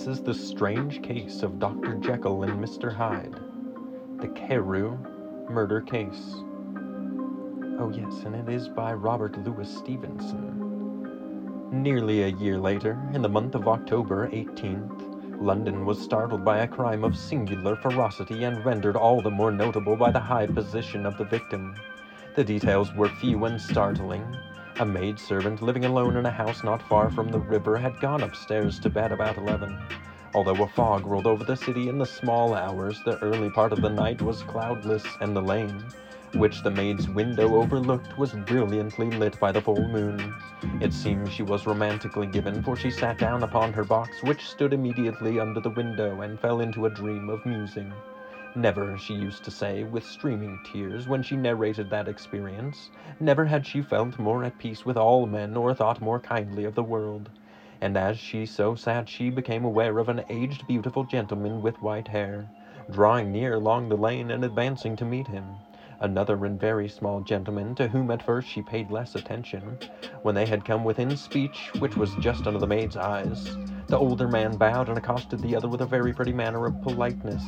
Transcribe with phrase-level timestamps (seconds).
[0.00, 1.96] This is the strange case of Dr.
[1.96, 2.90] Jekyll and Mr.
[2.90, 3.38] Hyde.
[4.18, 4.96] The Carew
[5.50, 6.36] murder case.
[7.78, 11.68] Oh, yes, and it is by Robert Louis Stevenson.
[11.70, 16.66] Nearly a year later, in the month of October 18th, London was startled by a
[16.66, 21.18] crime of singular ferocity and rendered all the more notable by the high position of
[21.18, 21.74] the victim.
[22.36, 24.24] The details were few and startling,
[24.80, 28.22] a maid servant living alone in a house not far from the river had gone
[28.22, 29.78] upstairs to bed about eleven.
[30.34, 33.82] Although a fog rolled over the city in the small hours, the early part of
[33.82, 35.84] the night was cloudless, and the lane,
[36.32, 40.34] which the maid's window overlooked, was brilliantly lit by the full moon.
[40.80, 44.72] It seemed she was romantically given, for she sat down upon her box, which stood
[44.72, 47.92] immediately under the window, and fell into a dream of musing.
[48.56, 53.64] Never, she used to say, with streaming tears, when she narrated that experience, never had
[53.64, 57.30] she felt more at peace with all men or thought more kindly of the world.
[57.80, 62.08] And as she so sat, she became aware of an aged, beautiful gentleman with white
[62.08, 62.48] hair,
[62.90, 65.54] drawing near along the lane and advancing to meet him.
[66.00, 69.78] Another and very small gentleman, to whom at first she paid less attention.
[70.22, 73.56] When they had come within speech, which was just under the maid's eyes,
[73.86, 77.44] the older man bowed and accosted the other with a very pretty manner of politeness.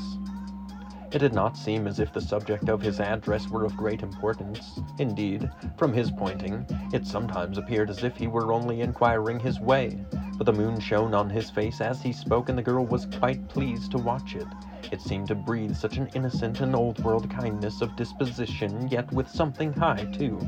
[1.13, 4.81] It did not seem as if the subject of his address were of great importance.
[4.99, 9.99] Indeed, from his pointing, it sometimes appeared as if he were only inquiring his way.
[10.39, 13.47] But the moon shone on his face as he spoke, and the girl was quite
[13.51, 14.49] pleased to watch it.
[14.91, 19.29] It seemed to breathe such an innocent and old world kindness of disposition, yet with
[19.29, 20.41] something high, too,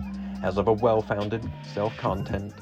[0.43, 2.55] as of a well founded self content.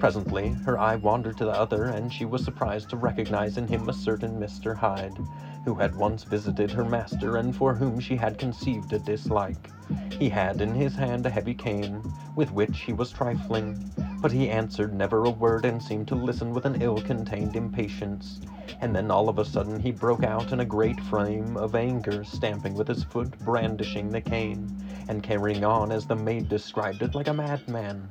[0.00, 3.88] Presently, her eye wandered to the other, and she was surprised to recognize in him
[3.88, 4.74] a certain Mr.
[4.74, 5.24] Hyde
[5.64, 9.70] who had once visited her master and for whom she had conceived a dislike.
[10.18, 14.50] He had in his hand a heavy cane, with which he was trifling, but he
[14.50, 18.40] answered never a word and seemed to listen with an ill-contained impatience.
[18.80, 22.24] And then all of a sudden he broke out in a great frame of anger,
[22.24, 27.14] stamping with his foot, brandishing the cane, and carrying on as the maid described it
[27.14, 28.08] like a madman.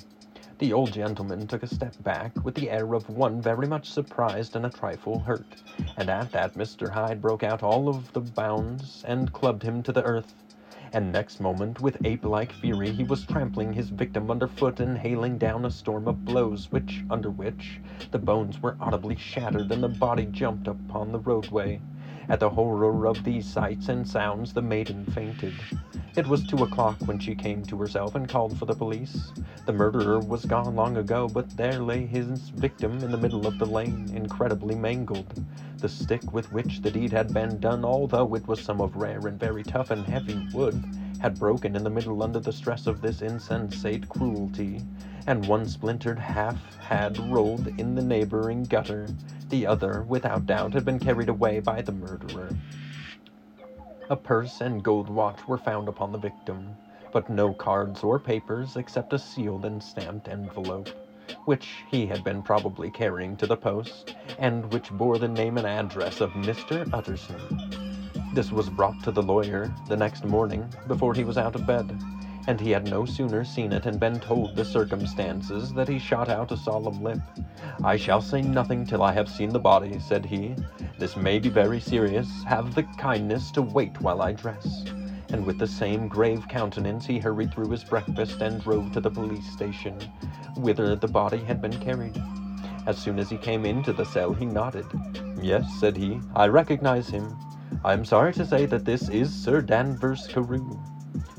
[0.63, 4.55] The old gentleman took a step back with the air of one very much surprised
[4.55, 5.61] and a trifle hurt,
[5.97, 6.89] and at that Mr.
[6.89, 10.33] Hyde broke out all of the bounds and clubbed him to the earth.
[10.93, 15.65] And next moment, with ape-like fury, he was trampling his victim underfoot and hailing down
[15.65, 17.81] a storm of blows, which, under which,
[18.11, 21.81] the bones were audibly shattered and the body jumped upon the roadway.
[22.29, 25.65] At the horror of these sights and sounds, the maiden fainted.
[26.15, 29.33] It was two o'clock when she came to herself and called for the police.
[29.65, 33.57] The murderer was gone long ago, but there lay his victim in the middle of
[33.57, 35.33] the lane, incredibly mangled.
[35.81, 39.27] The stick with which the deed had been done, although it was some of rare
[39.27, 40.81] and very tough and heavy wood,
[41.19, 44.81] had broken in the middle under the stress of this insensate cruelty,
[45.27, 49.09] and one splintered half had rolled in the neighboring gutter.
[49.49, 52.55] The other, without doubt, had been carried away by the murderer.
[54.09, 56.77] A purse and gold watch were found upon the victim,
[57.11, 60.89] but no cards or papers except a sealed and stamped envelope,
[61.45, 65.67] which he had been probably carrying to the post, and which bore the name and
[65.67, 66.87] address of Mr.
[66.93, 67.41] Utterson.
[68.33, 71.95] This was brought to the lawyer the next morning before he was out of bed,
[72.47, 76.29] and he had no sooner seen it and been told the circumstances that he shot
[76.29, 77.19] out a solemn lip.
[77.83, 80.55] I shall say nothing till I have seen the body, said he.
[80.99, 82.27] This may be very serious.
[82.43, 84.85] Have the kindness to wait while I dress.
[85.29, 89.09] And with the same grave countenance he hurried through his breakfast and drove to the
[89.09, 89.97] police station,
[90.55, 92.21] whither the body had been carried.
[92.85, 94.85] As soon as he came into the cell, he nodded.
[95.41, 97.35] Yes, said he, I recognize him.
[97.83, 100.77] I am sorry to say that this is Sir Danvers Carew.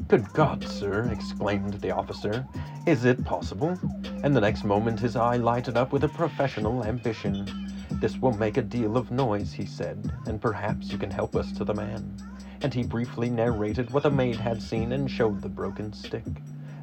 [0.06, 2.46] Good God, sir, exclaimed the officer.
[2.86, 3.78] Is it possible?
[4.22, 7.46] And the next moment his eye lighted up with a professional ambition.
[7.90, 11.52] This will make a deal of noise, he said, and perhaps you can help us
[11.52, 12.18] to the man.
[12.62, 16.24] And he briefly narrated what the maid had seen and showed the broken stick.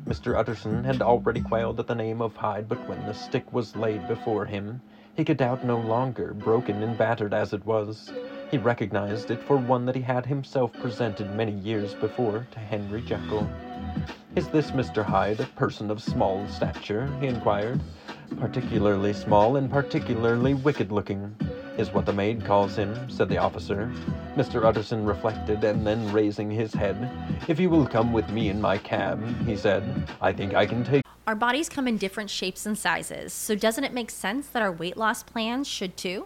[0.07, 0.35] Mr.
[0.35, 4.07] Utterson had already quailed at the name of Hyde, but when the stick was laid
[4.07, 4.81] before him,
[5.15, 8.12] he could doubt no longer, broken and battered as it was.
[8.51, 13.01] He recognized it for one that he had himself presented many years before to Henry
[13.01, 13.50] Jekyll.
[14.36, 15.06] Is this Mr.
[15.06, 17.09] Hyde a person of small stature?
[17.21, 17.80] he inquired.
[18.38, 21.33] Particularly small and particularly wicked looking,
[21.77, 23.89] is what the maid calls him, said the officer.
[24.36, 24.65] Mr.
[24.65, 27.09] Utterson reflected, and then raising his head,
[27.47, 30.83] If you will come with me in my cab, he said, I think I can
[30.83, 31.04] take.
[31.25, 34.74] Our bodies come in different shapes and sizes, so doesn't it make sense that our
[34.74, 36.25] weight loss plans should too?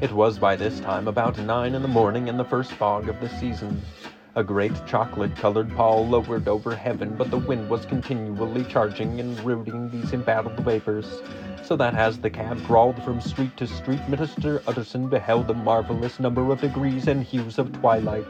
[0.00, 3.20] It was by this time about nine in the morning in the first fog of
[3.20, 3.82] the season.
[4.36, 9.36] A great chocolate colored pall lowered over heaven, but the wind was continually charging and
[9.44, 11.20] rooting these embattled vapors,
[11.64, 16.20] so that as the cab crawled from street to street, Minister Utterson beheld a marvelous
[16.20, 18.26] number of degrees and hues of twilight.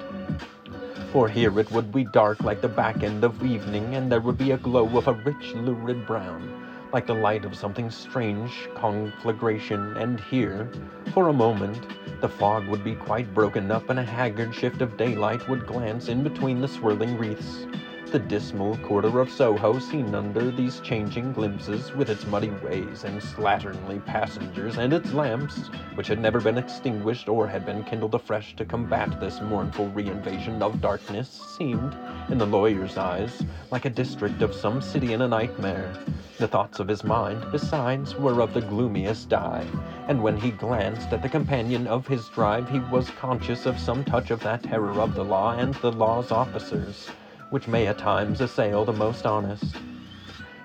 [1.12, 4.38] For here it would be dark like the back end of evening, and there would
[4.38, 9.96] be a glow of a rich, lurid brown like the light of something strange conflagration,
[9.96, 10.70] and here,
[11.12, 11.87] for a moment,
[12.20, 16.08] the fog would be quite broken up and a haggard shift of daylight would glance
[16.08, 17.67] in between the swirling wreaths.
[18.10, 23.20] The dismal quarter of Soho seen under these changing glimpses, with its muddy ways and
[23.20, 28.56] slatternly passengers, and its lamps, which had never been extinguished or had been kindled afresh
[28.56, 31.28] to combat this mournful reinvasion of darkness,
[31.58, 31.94] seemed,
[32.31, 35.93] in the lawyer's eyes, like a district of some city in a nightmare.
[36.38, 39.66] The thoughts of his mind, besides, were of the gloomiest dye,
[40.08, 44.02] and when he glanced at the companion of his drive, he was conscious of some
[44.02, 47.11] touch of that terror of the law and the law's officers
[47.50, 49.76] which may at times assail the most honest.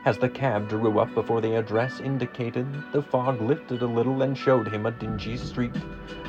[0.06, 4.38] As the cab drew up before the address indicated, the fog lifted a little and
[4.38, 5.76] showed him a dingy street,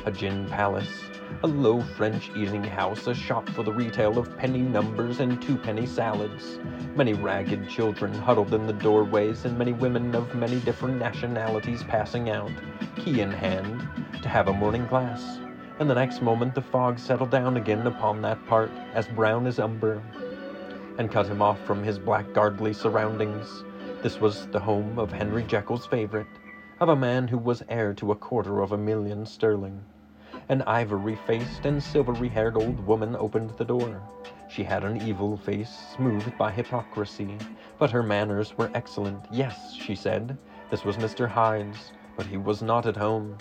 [0.05, 1.03] a gin palace,
[1.43, 5.85] a low French eating house, a shop for the retail of penny numbers and two-penny
[5.85, 6.59] salads,
[6.95, 12.29] many ragged children huddled in the doorways, and many women of many different nationalities passing
[12.29, 12.51] out,
[12.95, 13.85] key in hand,
[14.21, 15.39] to have a morning glass.
[15.79, 19.59] And the next moment the fog settled down again upon that part, as brown as
[19.59, 20.01] umber,
[20.97, 23.63] and cut him off from his blackguardly surroundings.
[24.01, 26.27] This was the home of Henry Jekyll's favorite,
[26.79, 29.83] of a man who was heir to a quarter of a million sterling.
[30.49, 34.01] An ivory faced and silvery haired old woman opened the door.
[34.47, 37.37] She had an evil face, smoothed by hypocrisy,
[37.79, 39.25] but her manners were excellent.
[39.31, 40.37] Yes, she said,
[40.69, 41.27] this was Mr.
[41.27, 43.37] Hyde's, but he was not at home.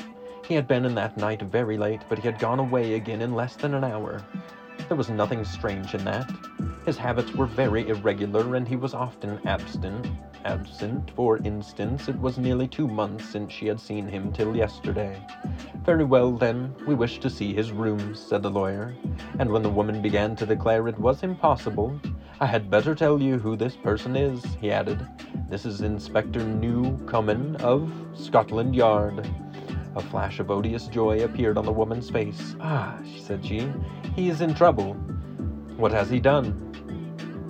[0.47, 3.35] He had been in that night very late, but he had gone away again in
[3.35, 4.23] less than an hour.
[4.89, 6.31] There was nothing strange in that.
[6.86, 10.06] His habits were very irregular, and he was often absent.
[10.44, 15.19] Absent, for instance, it was nearly two months since she had seen him till yesterday.
[15.82, 18.94] Very well, then, we wish to see his rooms, said the lawyer.
[19.38, 21.98] And when the woman began to declare it was impossible,
[22.38, 25.06] I had better tell you who this person is, he added.
[25.48, 29.26] This is Inspector Newcomen of Scotland Yard.
[29.96, 32.56] A flash of odious joy appeared on the woman's face.
[32.60, 33.72] Ah, said she,
[34.14, 34.93] he is in trouble.
[35.76, 36.73] What has he done?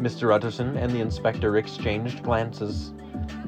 [0.00, 0.34] Mr.
[0.34, 2.92] Utterson and the inspector exchanged glances.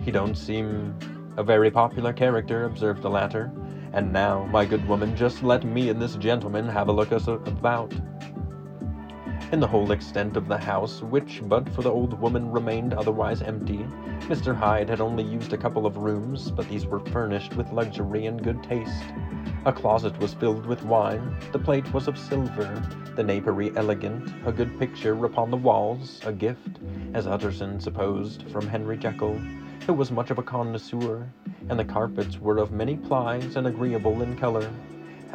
[0.03, 0.95] He don't seem
[1.37, 3.51] a very popular character, observed the latter.
[3.93, 7.27] And now, my good woman, just let me and this gentleman have a look us
[7.27, 7.93] about.
[9.53, 13.43] In the whole extent of the house, which but for the old woman remained otherwise
[13.43, 13.87] empty,
[14.23, 14.53] Mr.
[14.53, 18.43] Hyde had only used a couple of rooms, but these were furnished with luxury and
[18.43, 19.05] good taste.
[19.65, 22.83] A closet was filled with wine, the plate was of silver,
[23.15, 26.81] the napery elegant, a good picture upon the walls, a gift,
[27.15, 29.39] as Utterson supposed, from Henry Jekyll,
[29.87, 31.25] who was much of a connoisseur,
[31.69, 34.69] and the carpets were of many plies and agreeable in color.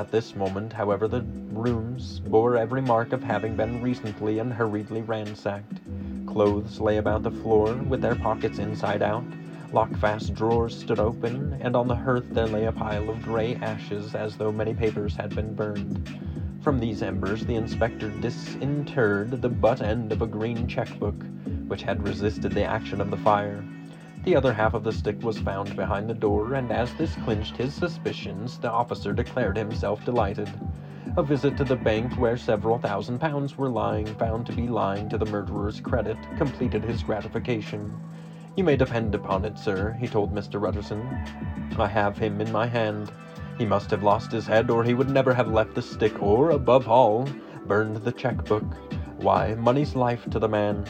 [0.02, 5.04] At this moment, however, the rooms bore every mark of having been recently and hurriedly
[5.04, 5.80] ransacked.
[6.26, 9.24] Clothes lay about the floor, with their pockets inside out,
[9.72, 14.16] Lockfast drawers stood open, and on the hearth there lay a pile of gray ashes
[14.16, 16.10] as though many papers had been burned.
[16.64, 21.24] From these embers the inspector disinterred the butt end of a green checkbook,
[21.68, 23.64] which had resisted the action of the fire.
[24.24, 27.58] The other half of the stick was found behind the door, and as this clinched
[27.58, 30.48] his suspicions, the officer declared himself delighted.
[31.18, 35.10] A visit to the bank where several thousand pounds were lying, found to be lying
[35.10, 38.00] to the murderer's credit, completed his gratification.
[38.56, 40.68] You may depend upon it, sir, he told Mr.
[40.68, 41.02] Utterson.
[41.80, 43.12] I have him in my hand.
[43.58, 46.52] He must have lost his head, or he would never have left the stick, or,
[46.52, 47.28] above all,
[47.66, 48.66] burned the checkbook.
[49.18, 50.86] Why, money's life to the man.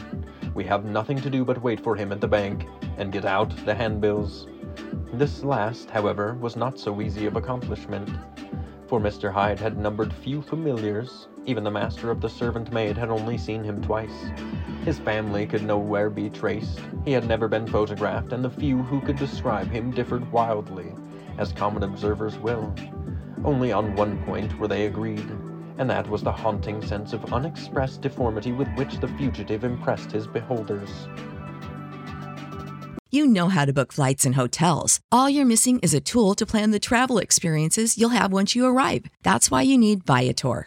[0.54, 2.66] We have nothing to do but wait for him at the bank,
[2.98, 4.46] and get out the handbills.
[5.12, 8.08] This last, however, was not so easy of accomplishment
[8.92, 9.32] for Mr.
[9.32, 11.26] Hyde had numbered few familiars.
[11.46, 14.30] Even the master of the servant maid had only seen him twice.
[14.84, 16.78] His family could nowhere be traced.
[17.02, 20.92] He had never been photographed, and the few who could describe him differed wildly,
[21.38, 22.74] as common observers will.
[23.46, 25.26] Only on one point were they agreed,
[25.82, 30.28] and that was the haunting sense of unexpressed deformity with which the fugitive impressed his
[30.28, 31.08] beholders.
[33.10, 35.00] You know how to book flights and hotels.
[35.10, 38.64] All you're missing is a tool to plan the travel experiences you'll have once you
[38.64, 39.06] arrive.
[39.24, 40.66] That's why you need Viator.